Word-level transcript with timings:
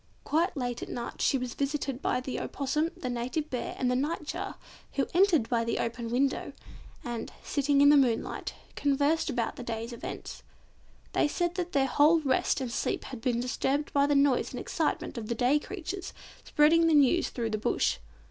Quite 0.23 0.57
late 0.57 0.81
at 0.81 0.89
night 0.89 1.21
she 1.21 1.37
was 1.37 1.53
visited 1.53 2.01
by 2.01 2.19
the 2.21 2.39
Opossum, 2.39 2.89
the 2.97 3.07
Native 3.07 3.51
Bear, 3.51 3.75
and 3.77 3.91
the 3.91 3.95
Nightjar, 3.95 4.55
who 4.93 5.05
entered 5.13 5.47
by 5.47 5.63
the 5.63 5.77
open 5.77 6.09
window, 6.09 6.53
and, 7.03 7.31
sitting 7.43 7.81
in 7.81 7.89
the 7.89 7.97
moonlight, 7.97 8.55
conversed 8.75 9.29
about 9.29 9.57
the 9.57 9.63
day's 9.63 9.93
events. 9.93 10.41
They 11.13 11.27
said 11.27 11.53
that 11.53 11.73
their 11.73 11.85
whole 11.85 12.19
rest 12.21 12.59
and 12.59 12.71
sleep 12.71 13.03
had 13.03 13.21
been 13.21 13.39
disturbed 13.39 13.93
by 13.93 14.07
the 14.07 14.15
noise 14.15 14.49
and 14.53 14.59
excitement 14.59 15.19
of 15.19 15.27
the 15.27 15.35
day 15.35 15.59
creatures 15.59 16.13
spreading 16.43 16.87
the 16.87 16.95
news 16.95 17.29
through 17.29 17.51
the 17.51 17.59
Bush. 17.59 17.99